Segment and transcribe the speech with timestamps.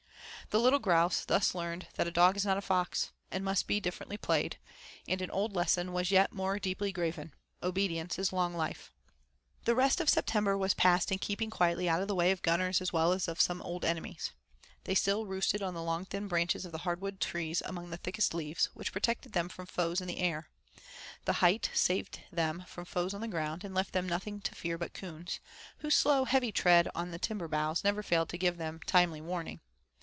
[0.49, 3.79] The little grouse thus learned that a dog is not a fox, and must be
[3.79, 4.57] differently played;
[5.07, 8.91] and an old lesson was yet more deeply graven 'Obedience is long life.'
[9.63, 12.81] The rest of September was passed in keeping quietly out of the way of gunners
[12.81, 14.31] as well as some old enemies.
[14.83, 18.33] They still roosted on the long thin branches of the hardwood trees among the thickest
[18.33, 20.49] leaves, which protected them from foes in the air;
[21.23, 24.77] the height saved them from foes on the ground, and left them nothing to fear
[24.77, 25.39] but coons,
[25.77, 29.61] whose slow, heavy tread on the timber boughs never failed to give them timely warning.